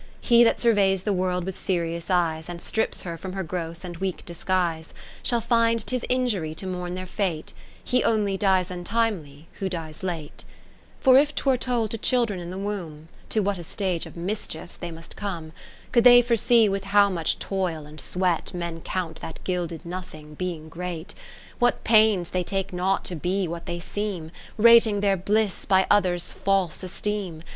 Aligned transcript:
He 0.19 0.43
that 0.43 0.59
surveys 0.59 1.03
the 1.03 1.13
world 1.13 1.43
with 1.43 1.55
serious 1.55 2.09
eyes. 2.09 2.49
And 2.49 2.59
strips 2.59 3.03
her 3.03 3.19
from 3.19 3.33
her 3.33 3.43
gross 3.43 3.83
and 3.83 3.97
weak 3.97 4.25
disguise. 4.25 4.95
Shall 5.21 5.41
find 5.41 5.85
'tis 5.85 6.03
injury 6.09 6.55
to 6.55 6.65
mourn 6.65 6.95
their 6.95 7.05
fate; 7.05 7.53
He 7.83 8.03
only 8.03 8.35
dies 8.35 8.71
untimely 8.71 9.47
who 9.59 9.69
dies 9.69 10.01
late. 10.01 10.37
Katherine 10.43 10.47
Philips 11.01 11.03
For 11.03 11.17
if 11.17 11.35
'twere 11.35 11.57
told 11.57 11.91
to 11.91 11.99
children 11.99 12.39
in 12.39 12.49
the 12.49 12.57
womb, 12.57 13.09
To 13.29 13.41
what 13.41 13.59
a 13.59 13.63
stage 13.63 14.07
of 14.07 14.17
mischiefs 14.17 14.75
they 14.75 14.89
must 14.89 15.15
come; 15.15 15.51
Could 15.91 16.03
they 16.03 16.23
foresee 16.23 16.67
with 16.67 16.85
how 16.85 17.07
much 17.11 17.37
toil 17.37 17.85
and 17.85 18.01
sweat 18.01 18.55
Men 18.55 18.81
count 18.81 19.21
that 19.21 19.39
gilded 19.43 19.85
nothing, 19.85 20.33
be 20.33 20.53
ing 20.53 20.67
great; 20.69 21.13
lo 21.17 21.21
What 21.59 21.83
pains 21.83 22.31
they 22.31 22.43
take 22.43 22.73
not 22.73 23.05
to 23.05 23.15
be 23.15 23.47
what 23.47 23.67
they 23.67 23.79
seem, 23.79 24.31
Rating 24.57 25.01
their 25.01 25.15
bliss 25.15 25.63
by 25.65 25.85
others' 25.91 26.31
false 26.31 26.81
esteem. 26.81 27.43